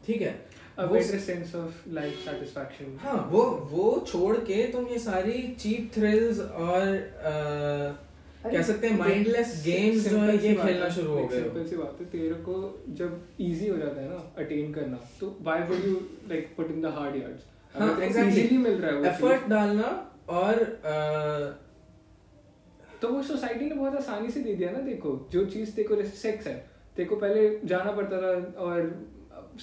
[0.08, 0.34] ठीक है?
[0.78, 2.98] A वो- better sense of life satisfaction.
[3.02, 6.90] हाँ वो वो छोड़ के तुम ये सारी चीप थ्रिल्स और
[7.32, 8.06] uh,
[8.46, 11.98] कह सकते हैं माइंडलेस गेम्स जो है ये खेलना शुरू हो गए सिंपल सी बात
[12.00, 12.56] है तेरे को
[12.98, 15.94] जब इजी हो जाता है ना अटेन करना तो why would you
[16.30, 19.88] like put in the hard yards हाँ एग्जैक्टली मिल रहा है एफर्ट डालना
[20.42, 21.65] और uh,
[23.02, 26.18] तो वो सोसाइटी ने बहुत आसानी से दे दिया ना देखो जो चीज़ देखो जैसे
[26.18, 26.56] सेक्स है
[26.98, 28.80] देखो पहले जाना पड़ता था और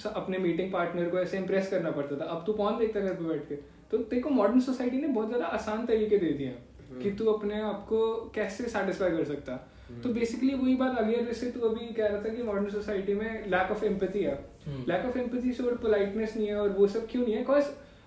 [0.07, 3.23] अपने मीटिंग पार्टनर को ऐसे इम्प्रेस करना पड़ता था। अब तू कौन देखता घर पे
[3.23, 3.55] बैठ के?
[3.91, 7.61] तो देखो मॉडर्न सोसाइटी ने बहुत ज़्यादा आसान तरीके दे दिए हैं कि तू अपने
[7.61, 7.99] आप को
[8.35, 9.55] कैसे सेटिस्फाई कर सकता।
[10.03, 12.69] तो बेसिकली वही बात आ गई है जैसे तू अभी कह रहा था कि मॉडर्न
[12.69, 14.33] सोसाइटी में लैक ऑफ़ एम्पैथी है।
[14.65, 17.39] हम्म। लैक ऑफ़ एम्पैथी से और पोलाइटनेस नहीं है और वो सब क्यों नहीं है?
[17.39, 17.65] बिकॉज़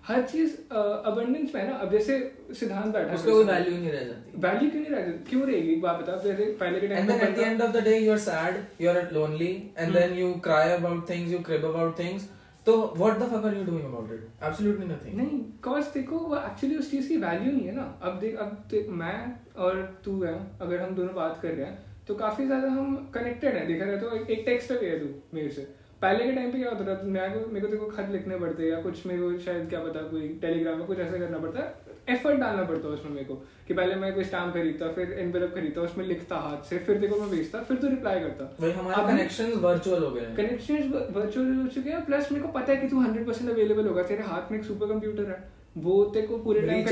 [0.09, 2.19] हर चीज़ अबंडेंस में है ना अब जैसे
[2.59, 5.73] सिद्धांत बैठा उसका कोई वैल्यू नहीं रह जाती वैल्यू क्यों नहीं रह जाती क्यों रहेगी
[5.73, 8.21] एक बात बता जैसे पहले के time then at the end of the day, you're
[8.25, 9.97] sad, you're lonely, and Hmm.
[9.99, 12.29] then you cry about things, you crib about things.
[12.67, 14.23] So what the fuck are you doing about it?
[14.47, 15.17] Absolutely nothing.
[15.17, 18.57] नहीं cause देखो वो actually उस चीज़ की value नहीं है ना अब देख अब
[18.71, 19.19] देख, मैं
[19.67, 23.57] और तू है अगर हम दोनों बात कर रहे हैं तो काफ़ी ज़्यादा हम कनेक्टेड
[23.57, 25.67] है देखा जाए तो एक टेक्स्ट पे है तू मेरे से
[26.03, 27.03] पहले के टाइम पे क्या होता था?
[27.03, 30.01] मैं को मेरे को देखो खत लिखने पड़ते या कुछ मेरे को शायद क्या पता
[30.01, 33.75] कोई टेलीग्राम में कुछ ऐसा करना पड़ता एफर्ट डालना पड़ता है उसमें मेरे को कि
[33.75, 37.31] पहले मैं कोई स्टाम्प खरीदता फिर एनवेलप खरीदता उसमें लिखता हाथ से फिर देखो मैं
[37.31, 42.33] भेजता फिर तो रिप्लाई करता। connections virtual हो गए कनेक्शन वर्चुअल हो चुके हैं प्लस
[42.33, 45.31] मेरे को पता है कि तू 100% अवेलेबल होगा। तेरे हाथ में एक सुपर कंप्यूटर
[45.31, 46.87] है। वो तेरे को पूरे टाइम।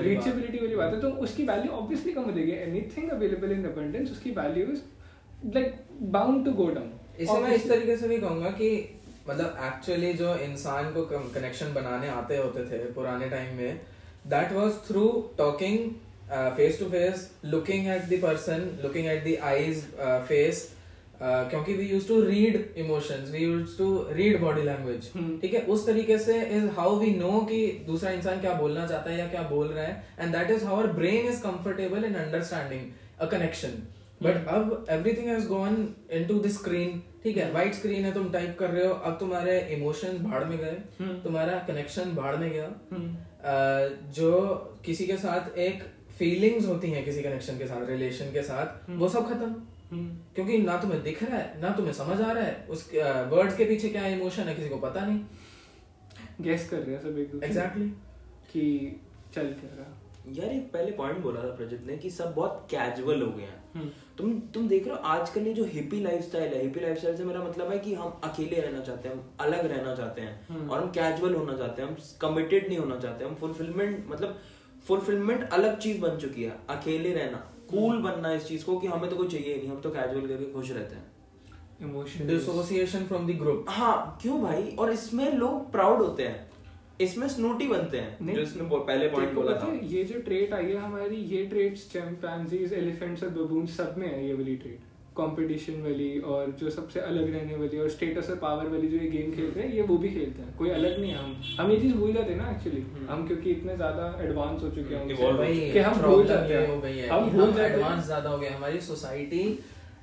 [0.00, 4.10] रीचेबिलिटी वाली बात। है। तो उसकी वैल्यू ऑब्वियसली कम हो जाएगी। एनीथिंग अवेलेबल इन अबंडेंस
[4.10, 4.82] उसकी value is
[5.54, 8.70] like bound to go down इसे मैं इस तरीके से भी कहूँगा कि
[9.28, 11.02] मतलब एक्चुअली जो इंसान को
[11.34, 13.80] कनेक्शन बनाने आते होते थे पुराने टाइम में
[14.26, 15.06] that was through
[15.38, 15.78] talking
[16.56, 19.84] face to face looking at the person looking at the eyes
[20.28, 20.68] face
[21.22, 25.10] क्योंकि we use to read emotions we use to read body language.
[25.42, 25.60] ठीक है?
[25.62, 29.26] उस तरीके से इज़ हाउ वी नो कि दूसरा इंसान क्या बोलना चाहता है या
[29.28, 33.26] क्या बोल रहा है and that is how our brain is comfortable in understanding a
[33.30, 33.82] connection
[34.22, 38.56] but अब everything has gone into the screen ठीक है व्हाइट स्क्रीन है तुम टाइप
[38.58, 42.72] कर रहे हो। अब तुम्हारे इमोशंस भाड़ में गए। हम्म। तुम्हारा कनेक्शन भाड़ में गया।
[42.92, 43.16] हम्म।
[44.12, 44.30] जो
[44.84, 45.82] किसी के साथ एक
[46.18, 49.54] फीलिंग्स होती हैं किसी कनेक्शन के साथ रिलेशन के साथ हम्म। वो सब खत्म।
[50.34, 52.90] क्योंकि ना तुम्हें दिख रहा है ना तुम्हें समझ आ रहा है। उस
[53.32, 55.20] वर्ड्स के पीछे क्या इमोशन है किसी को पता नहीं।
[56.40, 57.88] गेस कर रहे हैं सब एक दूसरे। एग्जैक्टली
[58.52, 59.00] कि
[59.34, 59.99] चल क्या रहा।
[60.30, 63.62] यार एक पहले पॉइंट बोला था प्रजित ने कि सब बहुत कैजुअल हो गए हैं।
[63.74, 63.88] हम्म।
[64.18, 67.42] तुम तुम देख रहे हो आजकल ये जो हिपी लाइफस्टाइल है हिपी लाइफस्टाइल से मेरा
[67.44, 70.82] मतलब है कि हम अकेले रहना चाहते हैं हम अलग रहना चाहते हैं हम्म। और
[70.82, 74.38] हम कैजुअल होना चाहते हैं हम कमिटेड नहीं होना चाहते हम फुलफिलमेंट मतलब
[74.88, 79.10] फुलफिलमेंट अलग चीज़ बन चुकी है अकेले रहना कूल बनना इस चीज़ को कि हमें
[79.10, 81.08] तो कुछ चाहिए नहीं हम तो कैजुअल करके खुश रहते हैं।
[81.82, 84.62] Emotion dissociation from the group हाँ क्यों भाई?
[84.78, 86.49] और इसमें लोग प्राउड होते हैं।
[87.00, 90.66] इसमें स्नूटी बनते हैं। नहीं। जो इसने पहले पॉइंट बोला था। ये जो ट्रेट आई
[90.66, 95.80] है हमारी ये ट्रेट्स चैंपियंजीज एलिफेंट्स और बबून सब में है ये वाली ट्रेट कंपटीशन
[95.82, 99.32] वाली और जो सबसे अलग रहने वाली और स्टेटस और पावर वाली जो ये गेम
[99.32, 101.94] खेलते हैं ये वो भी खेलते हैं। कोई अलग नहीं है हम। हम ये चीज़
[101.94, 106.00] भूल जाते हैं ना एक्चुअली हम क्योंकि इतने ज़्यादा एडवांस हो चुके हैं कि हम
[106.00, 109.44] भूल जाते है। हम भूल जाते हैं। एडवांस ज़्यादा हो गए हमारी सोसाइटी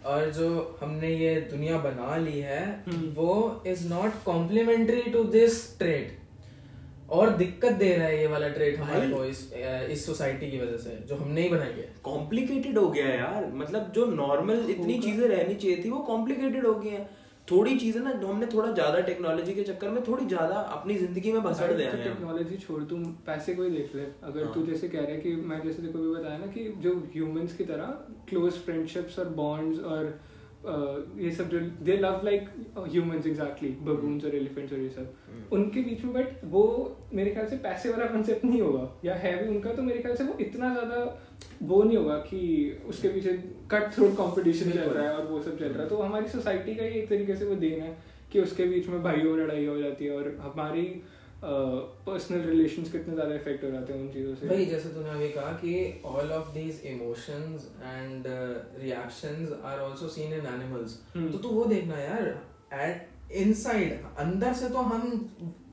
[0.05, 5.77] और जो हमने ये दुनिया बना ली है हम्म। वो is not complementary to this
[5.79, 6.11] trade
[7.09, 9.51] और दिक्कत दे रहा है ये वाला ट्रेड हमारे को इस
[9.91, 13.51] इस सोसाइटी की वजह से जो हमने ही बनाई है। कॉम्प्लिकेटेड हो गया है यार।
[13.55, 17.09] मतलब जो नॉर्मल इतनी चीज़ें रहनी चाहिए थी वो कॉम्प्लिकेटेड हो गई हैं।
[17.47, 21.41] थोड़ी चीज़ें ना हमने थोड़ा ज़्यादा टेक्नोलॉजी के चक्कर में थोड़ी ज़्यादा अपनी ज़िंदगी में
[21.43, 24.65] भसड़ दे आए हैं। टेक्नोलॉजी छोड़ तुम पैसे को ही देख ले। अगर हाँ। तू
[24.65, 27.63] जैसे कह रहा है कि मैं जैसे देखो भी बताया ना कि जो ह्यूमंस की
[27.65, 27.85] तरह
[28.29, 30.19] क्लोज फ्रेंडशिप्स और बॉन्ड्स और
[30.65, 35.13] ये सब जो they love like humans exactly baboons और एलिफेंट्स और ये सब.
[35.27, 36.63] हम्म। उनके बीच में बट वो
[37.13, 38.89] मेरे ख्याल से पैसे वाला कंसेप्ट नहीं होगा.
[39.05, 40.99] या है भी उनका तो मेरे ख्याल से वो इतना ज़्यादा
[41.63, 42.41] वो नहीं होगा कि
[42.89, 43.33] उसके पीछे
[43.71, 45.89] कट थ्रोट कॉम्पिटिशन चल रहा है और वो सब चल रहा है.
[45.89, 47.97] तो हमारी सोसाइटी का ही एक तरीके से वो देन है
[48.31, 50.83] कि उसके बीच में भाइयों लड़ाई हो जाती है और हमारी
[51.43, 54.47] पर्सनल रिलेशंस कितने ज़्यादा इफ़ेक्ट हो जाते हैं उन चीज़ों से?
[54.47, 58.23] भाई जैसे तूने अभी कहा कि all of these emotions and
[58.81, 62.27] reactions are also seen in animals हम्म। तो तू वो देखना यार
[62.81, 65.05] एट इनसाइड अंदर से तो हम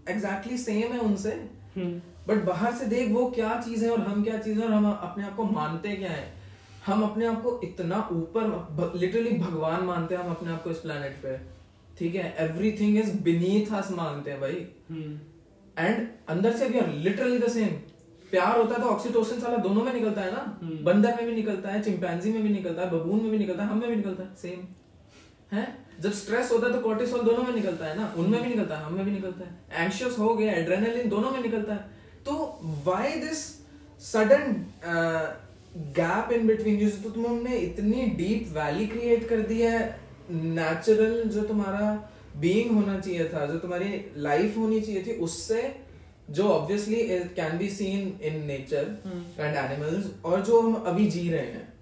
[0.09, 1.33] एग्जैक्टली exactly सेम है उनसे।
[1.77, 4.73] हम्म। बट बाहर से देख वो क्या चीज़ है और हम क्या चीज़ है और
[4.73, 6.33] हम अपने आप को मानते क्या है।
[6.87, 10.79] हम अपने आप को इतना ऊपर लिटरली भगवान मानते हैं हम अपने आप को इस
[10.79, 11.37] प्लेनेट पे।
[11.99, 12.35] ठीक है?
[12.41, 15.19] एवरीथिंग इज़ बीनीथ अस मानते हैं भाई। हम्म।
[15.79, 17.69] एंड अंदर से we are literally the same
[18.31, 20.59] प्यार होता है तो ऑक्सीटोसिन साला दोनों में निकलता है ना?
[20.63, 23.63] हम्म। बंदर में भी निकलता है चिंपैंजी में भी निकलता है बबून में भी निकलता
[23.63, 25.67] है हम में भी निकलता है सेम है?
[26.01, 28.13] जब स्ट्रेस होता है तो कोर्टिसोल दोनों में निकलता है ना?
[28.19, 29.85] उनमें भी निकलता है हम में भी निकलता है.
[29.85, 31.85] एंशियस हो गया एड्रेनलिन दोनों में निकलता है.
[32.27, 33.45] तो why this
[34.03, 34.55] sudden
[35.99, 39.79] gap in between तो तुमने इतनी डीप वैली क्रिएट कर दी है
[40.31, 41.87] नेचुरल जो तुम्हारा
[42.37, 45.63] बीइंग होना चाहिए था जो तुम्हारी लाइफ होनी चाहिए थी उससे
[46.31, 47.03] जो obviously
[47.37, 48.87] can be seen in nature
[49.39, 51.73] and animals और जो हम अभी जी रहे हैं।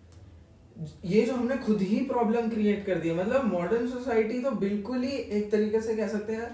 [1.04, 5.16] ये जो हमने खुद ही प्रॉब्लम क्रिएट कर दिया मतलब मॉडर्न सोसाइटी तो बिल्कुल ही
[5.38, 6.50] एक तरीके से कह सकते हैं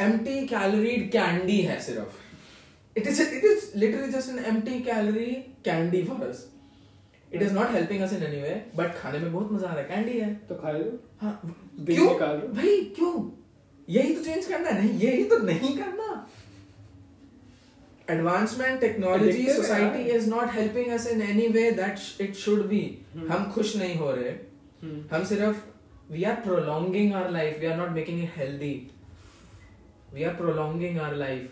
[0.00, 2.18] एम्प्टी कैलोरीड कैंडी है सिर्फ़।
[2.96, 5.32] It is it is literally just an empty calorie
[5.64, 6.48] candy for us
[7.30, 9.82] it is not helping us in any way but खाने में बहुत मज़ा आ रहा
[9.82, 11.40] है। कैंडी है। तो खा लो हाँ
[11.80, 12.08] क्यों?
[12.54, 13.30] भाई क्यों?
[13.88, 16.30] यही तो चेंज करना है। नहीं यही तो नहीं करना।
[18.10, 22.98] Advancement technology society is not helping us in any way that it should be.
[23.16, 24.30] हम खुश नहीं हो रहे।
[24.82, 25.56] हम्म। हम सिर्फ़
[26.12, 28.90] we are prolonging our life we are not making it healthy
[30.14, 31.50] we are prolonging our life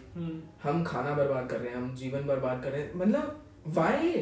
[0.63, 4.13] हम खाना बर्बाद कर रहे हैं। हम जीवन बर्बाद कर रहे हैं। मतलब वाई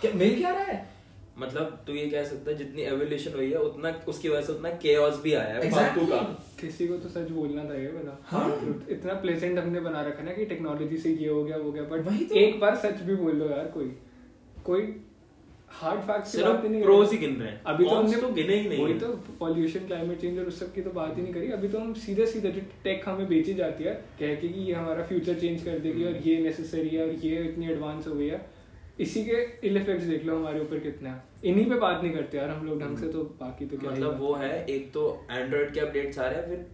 [0.00, 0.95] क्या मिल क्या रहा है?
[1.38, 4.70] मतलब तू ये कह सकता है जितनी एवोल्यूशन हुई है उतना उसकी वजह से उतना
[4.82, 6.08] केओस भी आया है Exactly.
[6.10, 6.20] का
[6.60, 10.32] किसी को तो सच बोलना था ये वाला हाँ। इतना प्लेजेंट हमने बना रखा ना
[10.32, 13.38] कि टेक्नोलॉजी से ये हो गया वो गया बट तो। एक बार सच भी बोल
[13.40, 13.92] दो यार कोई
[14.64, 14.94] कोई
[15.72, 18.84] हार्ड फैक्ट सिर्फ़ pros ही गिन रहे हैं। अभी तो हमने तो गिने ही नहीं
[18.84, 19.08] वही तो
[19.40, 21.92] पॉल्यूशन क्लाइमेट चेंज और उस सब की तो बात ही नहीं करी अभी तो हम
[22.02, 25.62] सीधे सीधे जो टेक हमें बेची जाती है कह के कि ये हमारा फ्यूचर चेंज
[25.64, 28.44] कर देगी और ये नेसेसरी है और ये इतनी एडवांस हो गई है
[29.00, 31.12] इसी के इल इफेक्ट्स देख लो हमारे ऊपर कितने।
[31.48, 34.18] इन्हीं पे बात नहीं करते यार हम लोग ढंग से तो बाकी तो क्या मतलब
[34.20, 36.66] वो है एक तो एंड्रॉइड के अपडेट्स आ रहे हैं फिर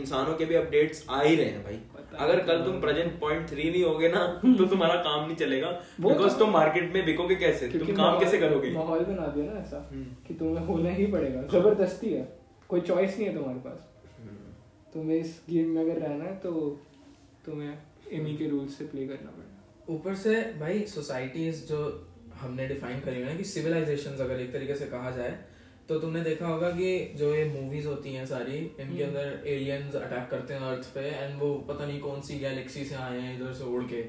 [0.00, 1.80] इंसानों के भी अपडेट्स आ ही रहे हैं भाई।
[2.18, 6.28] अगर कल तुम प्रेजेंट पॉइंट थ्री नहीं होगे ना तो तुम्हारा काम नहीं चलेगा। बिकॉज़
[6.28, 7.68] तो- तुम मार्केट में बिकोगे कैसे?
[7.68, 8.70] तुम काम कैसे करोगे?
[8.70, 12.38] माहौल बना दिया ना ऐसा हम्म। कि तुम्हें होना ही पड़ेगा। ज़बरदस्ती है।
[12.68, 13.88] कोई चॉइस नहीं है तुम्हारे पास।
[14.20, 14.30] हम्म।
[14.94, 16.80] तुम्हें इस गेम में अगर रहना है तो
[17.46, 17.78] तुम्हें
[18.12, 19.49] इन्हीं के रूल्स से प्ले करना पड़ेगा।
[19.90, 21.78] ऊपर से भाई सोसाइटीज जो
[22.40, 25.38] हमने डिफाइन करी हुई है कि सिविलाइजेशंस अगर एक तरीके से कहा जाए
[25.88, 29.94] तो तुमने देखा होगा कि जो ये मूवीज़ होती हैं सारी इनके हम्म। अंदर एलियंस
[29.96, 33.34] अटैक करते हैं अर्थ पे एंड वो पता नहीं कौन सी गैलेक्सी से आए हैं
[33.36, 34.02] इधर से उड़ के।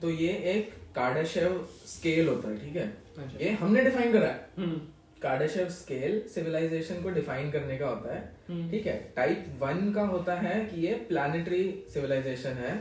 [0.00, 1.56] तो ये एक कार्डाशेव
[1.88, 2.86] स्केल होता है ठीक है?
[3.18, 4.80] अच्छा। ये हमने डिफाइन करा है। हम्म।
[5.22, 9.12] कार्डाशेव स्केल सिविलाइजेशन को डिफाइन करने का होता है हम्म। ठीक है?
[9.16, 11.64] टाइप वन का होता है कि ये प्लानिटरी
[11.94, 12.74] सिविलाइजेशन है।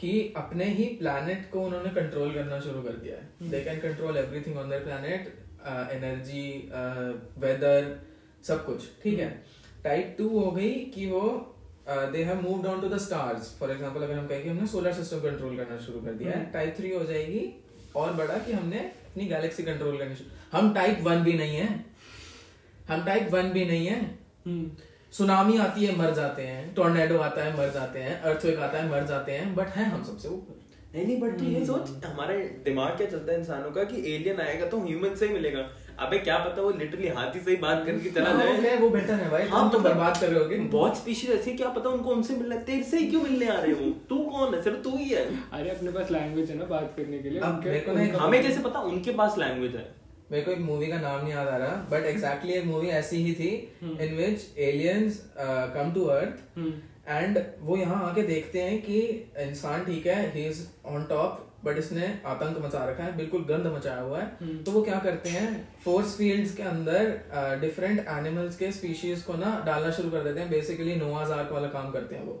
[0.00, 4.16] कि अपने ही प्लैनेट को उन्होंने कंट्रोल करना शुरू कर दिया है। They can control
[4.16, 5.38] everything on their planet
[5.94, 6.44] energy
[7.44, 7.96] weather
[8.44, 9.30] सब कुछ ठीक है?
[9.84, 11.22] टाइप टू हो गई कि वो
[12.12, 14.92] they have moved on to the stars for example अगर हम कहें कि हमने सोलर
[14.92, 17.42] सिस्टम कंट्रोल करना शुरू कर दिया है हम्म। टाइप थ्री हो जाएगी
[17.96, 21.68] और बड़ा कि हमने अपनी गैलेक्सी कंट्रोल करनी शुरू हम टाइप वन भी नहीं है।
[22.88, 24.00] हम टाइप वन भी नहीं है।
[24.46, 24.70] हम्म।
[25.12, 28.90] सुनामी आती है मर जाते हैं टोर्नेडो आता है मर जाते हैं अर्थक्वेक आता है
[28.90, 30.58] मर जाते हैं बट है हम सबसे ऊपर।
[30.94, 34.66] नहीं नहीं बट। ये सोच हमारे दिमाग क्या चलता है इंसानों का कि एलियन आएगा
[34.66, 35.68] तो ह्यूमन से ही मिलेगा।
[35.98, 38.88] अबे क्या पता वो लिटरली हाथी से ही बात करके चला हाँ, जाए। okay, वो
[38.90, 41.90] बेटर है भाई हाँ, तो मतलब बर्बाद कर रहे होगे। बहुत स्पीशीज ऐसी क्या पता
[41.90, 43.90] उनको उनसे मिलना है। तेरे से ही क्यों मिलने आ रहे हो?
[44.08, 44.62] तू कौन है?
[44.62, 48.42] सिर्फ़ तू ही है। अरे अपने पास लैंग्वेज है ना बात करने के लिए। हमें
[48.42, 48.80] कैसे पता?
[48.80, 49.88] उनके पास लैंग्वेज है।
[50.30, 53.16] मेरे को एक मूवी का नाम नहीं याद आ रहा बट एग्जैक्टली एक मूवी ऐसी
[53.24, 53.50] ही थी
[53.82, 55.22] in which aliens
[55.74, 56.72] come to earth hmm.
[57.08, 59.00] And वो यहाँ आके देखते हैं कि
[59.40, 63.66] इंसान ठीक है ही इज़ ऑन टॉप बट इसने आतंक मचा रखा है बिल्कुल गंद
[63.66, 65.48] मचाया हुआ है। तो वो क्या करते हैं
[65.84, 70.50] फोर्स फील्ड्स के अंदर डिफरेंट एनिमल्स के स्पीशीज को ना डालना शुरू कर देते हैं
[70.50, 72.36] बेसिकली नोआज आर्क वाला काम करते हैं वो।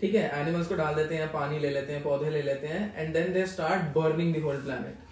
[0.00, 2.82] ठीक है एनिमल्स को डाल देते हैं पानी ले लेते हैं पौधे ले लेते हैं
[2.96, 5.05] and then they start burning the whole planet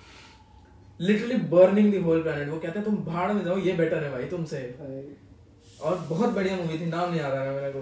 [1.00, 4.10] literally burning the whole planet वो कहते हैं तुम भाड़ में जाओ ये बेटर है
[4.10, 4.58] भाई तुमसे।
[5.82, 7.80] और बहुत बढ़िया मूवी थी नाम नहीं आ रहा है मेरे को।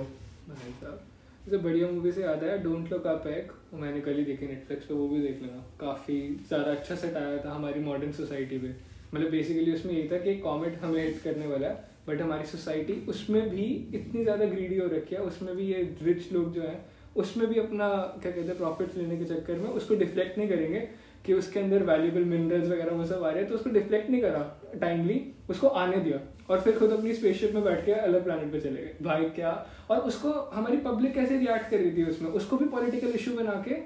[1.45, 4.47] जैसे बढ़िया मूवी से याद आया डोंट लुक अप एक वो मैंने कल ही देखी
[4.47, 8.59] नेटफ्लिक्स पे वो भी देख लेना काफ़ी ज़्यादा अच्छा सेट आया था हमारी मॉडर्न सोसाइटी
[8.59, 8.75] पे।
[9.15, 12.95] मतलब बेसिकली उसमें यही था कि कॉमेट हमें हेल्प करने वाला है बट हमारी सोसाइटी
[13.09, 16.79] उसमें भी इतनी ज़्यादा ग्रीडी हो रखी है उसमें भी ये रिच लोग जो हैं
[17.17, 17.89] उसमें भी अपना
[18.23, 20.89] क्या कहते हैं प्रॉफिट लेने के चक्कर में उसको डिफ्लेक्ट नहीं करेंगे।
[21.27, 24.21] कि उसके अंदर वैल्यूबल मिनरल्स वगैरह वो सब आ रहे हैं तो उसको डिफ्लेक्ट नहीं
[24.23, 28.53] करा टाइमली उसको आने दिया और फिर खुद अपनी स्पेसशिप में बैठ के अलग प्लानट
[28.53, 29.51] पे चले गए। भाई क्या?
[29.91, 32.29] और उसको हमारी पब्लिक कैसे रिएक्ट कर रही थी उसमें?
[32.31, 33.77] उसको भी पॉलिटिकल इशू बना के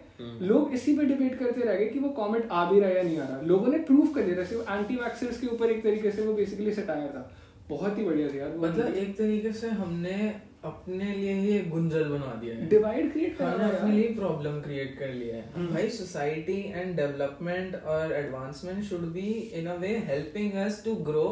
[0.47, 3.03] लोग इसी पे डिबेट करते रह गए कि वो कमेंट आ भी रहा है या
[3.03, 6.11] नहीं आ रहा। लोगों ने प्रूव कर दिया जैसे एंटी वैक्सर्स के ऊपर एक तरीके
[6.11, 7.31] से वो बेसिकली सटाया था।
[7.69, 10.35] बहुत ही बढ़िया था यार मतलब एक तरीके से हमने
[10.67, 14.61] अपने लिए ही एक गुंजल बना दिया है। डिवाइड क्रिएट हमने करना अपने लिए प्रॉब्लम
[14.61, 19.29] क्रिएट कर लिया है। हम्म। भाई सोसाइटी एंड डेवलपमेंट और advancement should be
[19.61, 21.29] in a way helping us to grow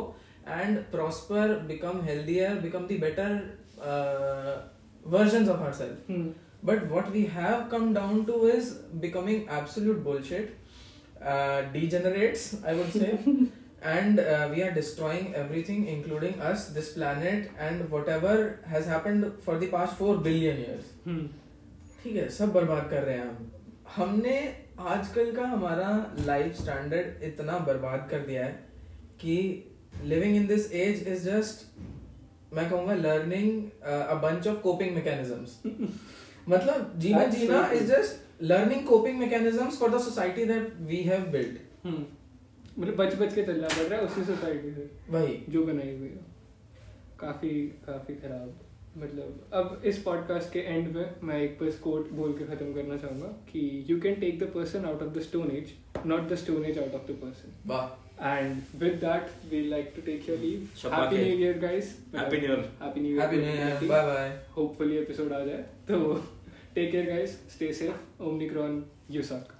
[0.48, 3.42] and prosper become healthier become the better
[5.06, 5.98] versions of ourselves.
[6.10, 8.68] Hmm, but what we have come down to is
[9.00, 10.54] becoming absolute bullshit
[11.22, 13.10] uh, degenerates i would say.
[13.84, 18.34] and uh, we are destroying everything including us this planet and whatever
[18.74, 20.86] has happened for the past 4 billion years.
[21.06, 21.26] हम्म,
[22.02, 23.50] ठीक है सब बर्बाद कर रहे हैं हम।
[23.96, 24.36] हमने
[24.94, 25.90] आजकल का हमारा
[26.26, 28.52] लाइफ स्टैंडर्ड इतना बर्बाद कर दिया है
[29.20, 29.36] कि
[30.04, 35.60] living in this age is just मैं कहूँगा learning a bunch of coping mechanisms
[36.48, 37.68] मतलब जीवन जीना.
[37.72, 41.58] Is just learning coping mechanisms for the society that we have built.
[42.78, 46.08] मतलब बच बच के चलना पड़ रहा है उसी सोसाइटी से। वही। जो बनाई हुई
[46.08, 46.24] है।
[47.20, 47.50] काफ़ी
[47.86, 48.60] काफ़ी खराब।
[48.98, 52.96] मतलब अब इस पॉडकास्ट के एंड में मैं एक बस कोट बोल के खत्म करना
[52.96, 55.72] चाहूँगा कि you can take the person out of the stone age
[56.06, 60.02] not the stone age out of the person वाह। And with that we like to
[60.02, 61.16] take your leave happy.
[61.16, 62.62] New Year guys Happy New Year.
[62.82, 66.14] Happy new happy New Year bye bye hopefully episode आ जाए। तो
[66.74, 69.52] take care guys stay safe Omicron you suck